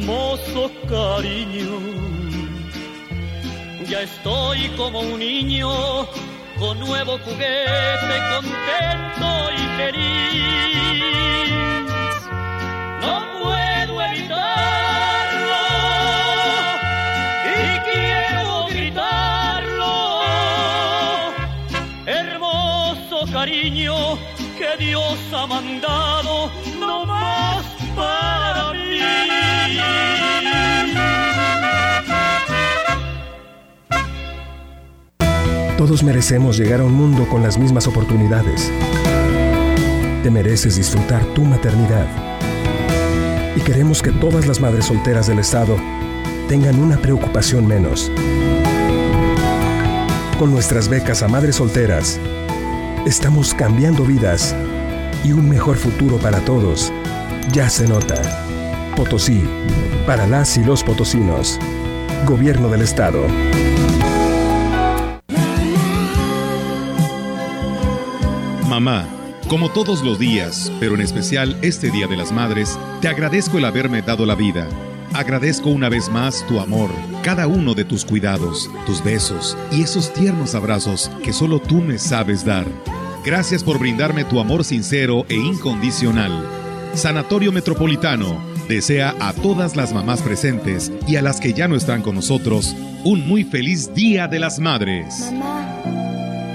[0.00, 1.78] hermoso cariño,
[3.86, 5.68] ya estoy como un niño
[6.58, 11.52] con nuevo juguete, contento y feliz.
[13.02, 15.62] No puedo evitarlo
[17.56, 19.94] y quiero gritarlo.
[22.06, 23.96] Hermoso cariño
[24.58, 26.50] que Dios ha mandado
[35.80, 38.70] Todos merecemos llegar a un mundo con las mismas oportunidades.
[40.22, 42.06] Te mereces disfrutar tu maternidad.
[43.56, 45.78] Y queremos que todas las madres solteras del Estado
[46.50, 48.12] tengan una preocupación menos.
[50.38, 52.20] Con nuestras becas a madres solteras,
[53.06, 54.54] estamos cambiando vidas
[55.24, 56.92] y un mejor futuro para todos.
[57.54, 58.20] Ya se nota.
[58.96, 59.42] Potosí,
[60.06, 61.58] para las y los potosinos.
[62.26, 63.24] Gobierno del Estado.
[68.80, 69.06] Mamá,
[69.46, 73.66] como todos los días, pero en especial este Día de las Madres, te agradezco el
[73.66, 74.66] haberme dado la vida.
[75.12, 76.90] Agradezco una vez más tu amor,
[77.22, 81.98] cada uno de tus cuidados, tus besos y esos tiernos abrazos que solo tú me
[81.98, 82.64] sabes dar.
[83.22, 86.42] Gracias por brindarme tu amor sincero e incondicional.
[86.94, 92.00] Sanatorio Metropolitano desea a todas las mamás presentes y a las que ya no están
[92.00, 92.74] con nosotros
[93.04, 95.30] un muy feliz Día de las Madres.
[95.32, 95.68] Mamá,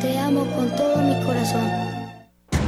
[0.02, 1.85] te amo con todo mi corazón.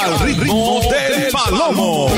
[0.00, 2.08] Al ritmo del palomo.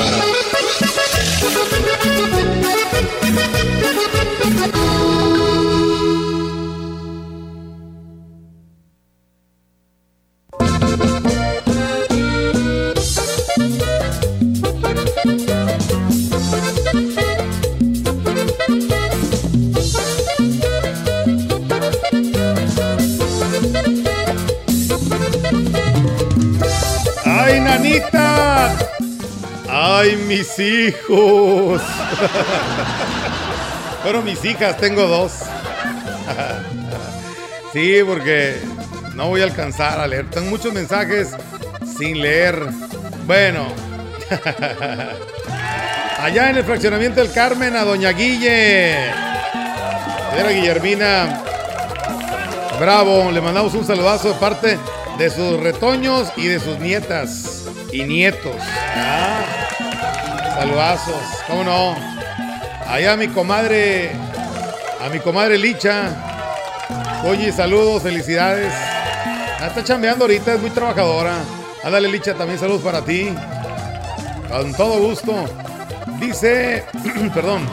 [30.11, 31.81] ¡Ay, mis hijos!
[34.03, 35.31] Pero mis hijas, tengo dos.
[37.71, 38.57] Sí, porque
[39.15, 40.29] no voy a alcanzar a leer.
[40.29, 41.29] Tengo muchos mensajes
[41.97, 42.61] sin leer.
[43.25, 43.65] Bueno.
[46.19, 49.13] Allá en el fraccionamiento del Carmen, a Doña Guille.
[50.31, 51.43] Señora Guillermina.
[52.77, 54.77] Bravo, le mandamos un saludazo de parte
[55.17, 58.57] de sus retoños y de sus nietas y nietos.
[58.59, 59.60] Ah,
[60.61, 61.95] saludazos, ¿cómo no?
[62.87, 64.11] Allá a mi comadre,
[65.03, 67.23] a mi comadre Licha.
[67.25, 68.71] Oye, saludos, felicidades.
[69.59, 71.33] Está chambeando ahorita, es muy trabajadora.
[71.83, 73.33] Ándale, Licha, también saludos para ti.
[74.51, 75.33] Con todo gusto.
[76.19, 76.85] Dice,
[77.33, 77.67] perdón.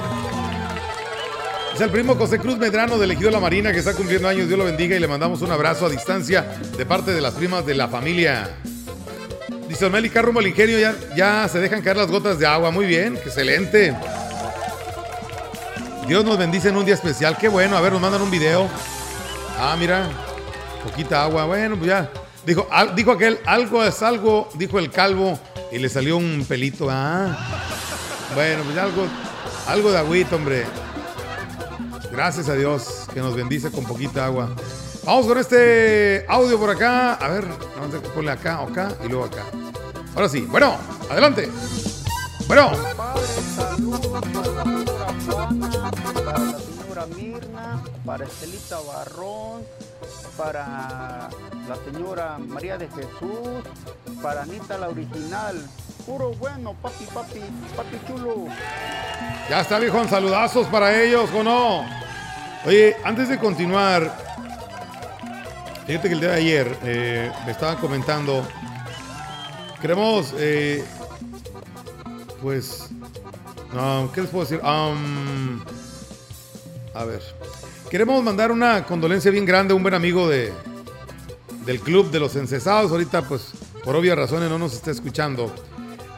[1.75, 4.49] Es el primo José Cruz Medrano del Ejido La Marina que está cumpliendo años.
[4.49, 6.41] Dios lo bendiga y le mandamos un abrazo a distancia
[6.79, 8.49] de parte de las primas de la familia.
[9.69, 12.71] Dice Ormelica rumbo ya, ya se dejan caer las gotas de agua.
[12.71, 13.95] Muy bien, excelente.
[16.07, 17.37] Dios nos bendice en un día especial.
[17.37, 17.77] Qué bueno.
[17.77, 18.67] A ver, nos mandan un video.
[19.59, 20.09] Ah, mira.
[20.83, 21.45] Poquita agua.
[21.45, 22.11] Bueno, pues ya.
[22.47, 22.67] Dijo,
[22.97, 25.39] dijo aquel, algo es algo, dijo el calvo.
[25.71, 26.89] Y le salió un pelito.
[26.91, 27.37] Ah.
[28.35, 29.07] Bueno, pues ya algo,
[29.67, 30.65] algo de agüita, hombre.
[32.11, 34.57] Gracias a Dios que nos bendice con poquita agua.
[35.09, 37.15] Vamos con este audio por acá.
[37.15, 37.47] A ver,
[37.81, 39.45] vamos a ponerle acá, acá y luego acá.
[40.15, 40.43] Ahora sí.
[40.43, 40.77] Bueno,
[41.11, 41.49] adelante.
[42.47, 42.73] Bueno.
[46.15, 49.63] para la señora Mirna, para Estelita Barrón,
[50.37, 51.31] para
[51.67, 53.65] la señora María de Jesús,
[54.23, 55.57] para Anita la original.
[56.05, 57.41] Puro bueno, papi, papi,
[57.75, 58.45] papi chulo.
[59.49, 60.07] Ya está, viejo.
[60.07, 61.87] Saludazos para ellos, ¿o no?
[62.67, 64.28] Oye, antes de continuar,
[65.89, 68.47] fíjate que el día de ayer eh, me estaban comentando.
[69.81, 70.85] Queremos, eh,
[72.43, 72.91] pues,
[74.15, 74.61] ¿qué les puedo decir?
[74.63, 74.95] A
[77.07, 77.23] ver,
[77.91, 80.53] queremos mandar una condolencia bien grande a un buen amigo de,
[81.65, 82.91] del club de los encesados.
[82.91, 85.51] Ahorita, pues, por obvias razones no nos está escuchando,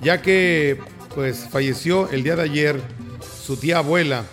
[0.01, 0.81] ya que,
[1.15, 2.83] pues, falleció el día de ayer
[3.47, 4.25] su tía abuela.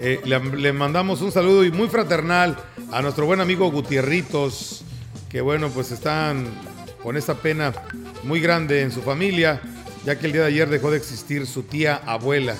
[0.00, 2.56] Eh, le, mandamos un saludo y muy fraternal
[2.92, 4.84] a nuestro buen amigo Gutierritos,
[5.30, 6.46] que bueno, pues están
[7.02, 7.72] con esa pena
[8.22, 9.60] muy grande en su familia,
[10.04, 12.56] ya que el día de ayer dejó de existir su tía abuela.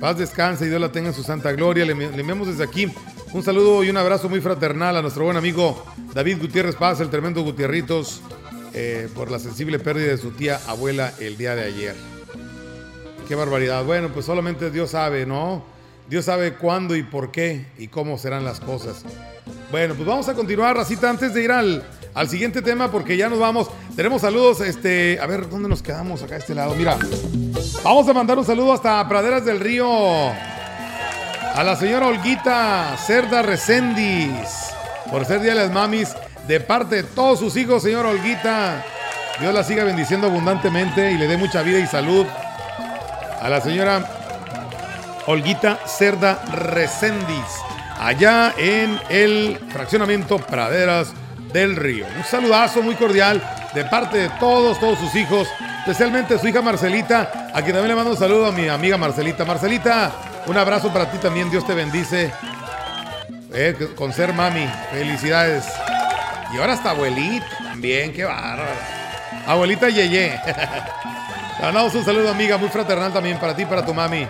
[0.00, 1.84] Paz descanse y Dios la tenga en su santa gloria.
[1.84, 2.90] Le, le enviamos desde aquí
[3.32, 5.84] un saludo y un abrazo muy fraternal a nuestro buen amigo
[6.14, 8.22] David Gutiérrez Paz, el tremendo Gutierritos,
[8.72, 11.94] eh, por la sensible pérdida de su tía abuela el día de ayer.
[13.28, 13.84] Qué barbaridad.
[13.84, 15.64] Bueno, pues solamente Dios sabe, ¿no?
[16.10, 19.04] Dios sabe cuándo y por qué y cómo serán las cosas.
[19.70, 21.84] Bueno, pues vamos a continuar, Racita, antes de ir al,
[22.14, 23.70] al siguiente tema, porque ya nos vamos.
[23.94, 26.20] Tenemos saludos, este, a ver, ¿dónde nos quedamos?
[26.24, 26.98] Acá a este lado, mira.
[27.84, 29.86] Vamos a mandar un saludo hasta Praderas del Río.
[29.88, 34.48] A la señora Olguita Cerda Recendis,
[35.12, 36.08] por ser Día de las Mamis,
[36.48, 38.84] de parte de todos sus hijos, señora Olguita.
[39.38, 42.26] Dios la siga bendiciendo abundantemente y le dé mucha vida y salud.
[43.40, 44.19] A la señora
[45.30, 47.62] Olguita Cerda Recendis,
[48.00, 51.12] allá en el fraccionamiento Praderas
[51.52, 52.04] del Río.
[52.16, 53.40] Un saludazo muy cordial
[53.72, 55.46] de parte de todos, todos sus hijos,
[55.78, 59.44] especialmente su hija Marcelita, a quien también le mando un saludo a mi amiga Marcelita.
[59.44, 60.10] Marcelita,
[60.46, 62.32] un abrazo para ti también, Dios te bendice.
[63.54, 65.64] Eh, con ser mami, felicidades.
[66.52, 68.64] Y ahora hasta abuelita también, qué bárbaro.
[69.46, 70.40] Abuelita Yeye.
[71.60, 74.26] Le mandamos un saludo, amiga, muy fraternal también para ti y para tu mami.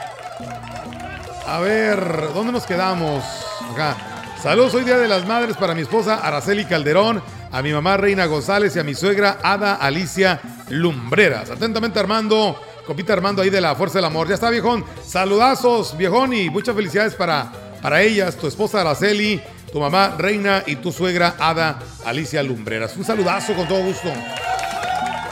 [1.46, 3.24] A ver, ¿dónde nos quedamos?
[3.72, 3.96] Acá.
[4.42, 8.26] Saludos, hoy Día de las Madres para mi esposa Araceli Calderón, a mi mamá Reina
[8.26, 11.50] González y a mi suegra Ada Alicia Lumbreras.
[11.50, 14.28] Atentamente Armando, copita Armando ahí de la Fuerza del Amor.
[14.28, 14.84] Ya está, viejón.
[15.04, 17.50] Saludazos, viejón, y muchas felicidades para,
[17.82, 22.96] para ellas, tu esposa Araceli, tu mamá Reina y tu suegra Ada Alicia Lumbreras.
[22.96, 24.10] Un saludazo con todo gusto.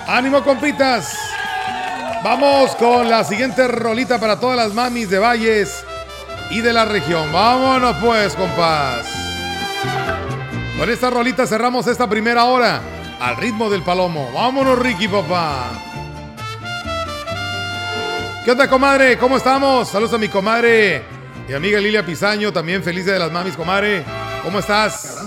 [0.07, 1.17] ¡Ánimo, compitas!
[2.25, 5.85] Vamos con la siguiente rolita para todas las mamis de Valles
[6.51, 7.31] y de la región.
[7.33, 9.07] Vámonos pues, compás.
[10.79, 12.81] Con esta rolita cerramos esta primera hora
[13.21, 14.31] al ritmo del palomo.
[14.33, 15.71] Vámonos, Ricky, papá.
[18.45, 19.19] ¿Qué onda, comadre?
[19.19, 19.89] ¿Cómo estamos?
[19.89, 21.03] Saludos a mi comadre
[21.49, 24.05] y amiga Lilia Pizaño, también feliz de las mamis, comadre.
[24.43, 25.19] ¿Cómo estás?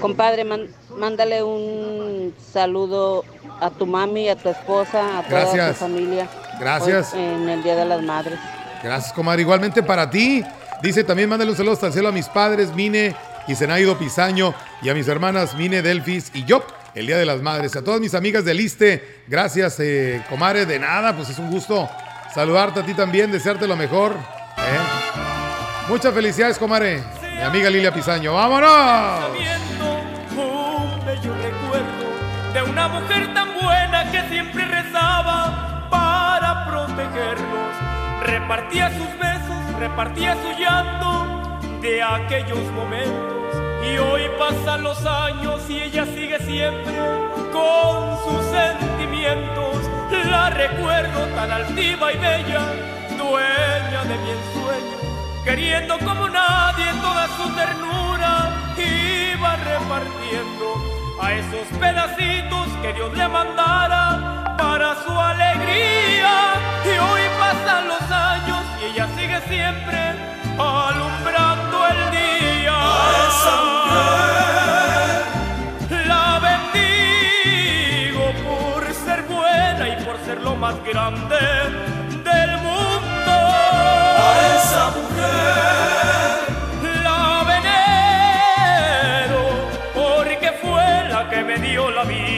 [0.00, 3.24] Compadre, man- mándale un saludo
[3.60, 5.68] a tu mami, a tu esposa, a toda Gracias.
[5.78, 6.28] tu familia.
[6.60, 7.12] Gracias.
[7.14, 8.38] en el Día de las Madres.
[8.82, 9.42] Gracias, comadre.
[9.42, 10.44] Igualmente para ti.
[10.82, 13.14] Dice también, mándale un saludo hasta el cielo a mis padres, Mine
[13.48, 16.64] y Zenaido Pizaño, y a mis hermanas Mine Delfis y yo,
[16.94, 17.74] el Día de las Madres.
[17.74, 20.66] A todas mis amigas del ISTE, gracias, eh, comadre.
[20.66, 21.88] De nada, pues es un gusto
[22.32, 24.12] saludarte a ti también, desearte lo mejor.
[24.12, 25.88] ¿eh?
[25.88, 27.02] Muchas felicidades, comadre.
[27.22, 28.34] Mi amiga Lilia Pizaño.
[28.34, 29.30] ¡Vámonos!
[30.36, 33.27] un bello recuerdo de una mujer
[38.48, 43.54] Repartía sus besos, repartía su llanto de aquellos momentos.
[43.86, 46.94] Y hoy pasan los años y ella sigue siempre
[47.52, 49.76] con sus sentimientos.
[50.30, 52.62] La recuerdo tan altiva y bella,
[53.18, 54.98] dueña de mi ensueño
[55.44, 64.37] queriendo como nadie toda su ternura, iba repartiendo a esos pedacitos que Dios le mandara
[65.08, 66.34] su alegría.
[66.84, 69.98] Y hoy pasan los años y ella sigue siempre
[70.58, 72.78] alumbrando el día.
[76.12, 81.40] La bendigo por ser buena y por ser lo más grande
[82.28, 83.34] del mundo.
[84.26, 86.34] A esa mujer
[87.06, 89.40] la venero
[89.94, 92.37] porque fue la que me dio la vida.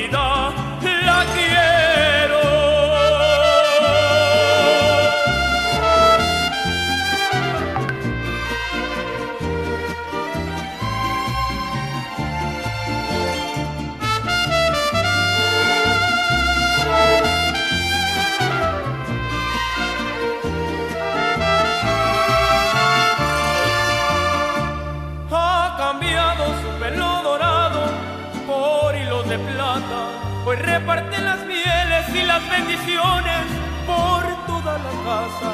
[32.60, 33.44] Bendiciones
[33.86, 35.52] por toda la casa.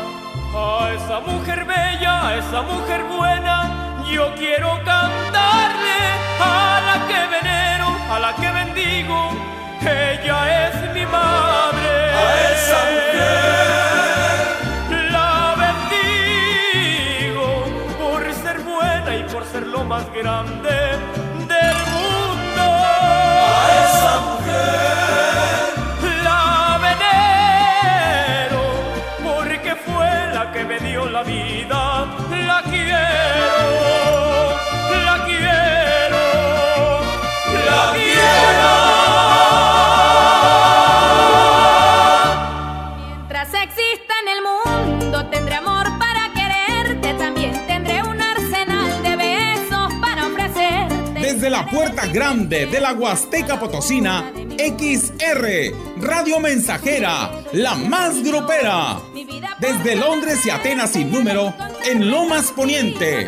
[0.54, 6.00] A esa mujer bella, a esa mujer buena, yo quiero cantarle
[6.40, 9.30] a la que venero, a la que bendigo,
[9.82, 11.90] ella es mi madre.
[12.22, 14.38] A esa mujer
[15.12, 17.48] la bendigo
[17.98, 20.85] por ser buena y por ser lo más grande
[31.16, 32.06] la vida
[32.46, 32.92] la quiero,
[35.06, 36.24] la quiero,
[37.68, 38.74] la quiero.
[42.98, 49.94] Mientras exista en el mundo tendré amor para quererte, también tendré un arsenal de besos
[50.02, 51.20] para ofrecerte.
[51.20, 55.46] Desde la puerta grande de la Huasteca Potosina, XR,
[55.98, 58.98] Radio Mensajera, la más grupera
[59.66, 61.52] desde Londres y Atenas sin número,
[61.84, 63.26] en Lomas Poniente.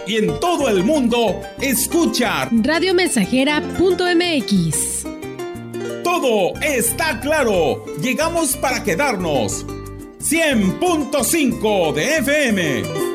[0.07, 4.96] Y en todo el mundo, escucha radiomensajera.mx.
[6.19, 7.85] Todo está claro.
[8.01, 9.67] Llegamos para quedarnos.
[10.19, 13.06] 100.5 de FM.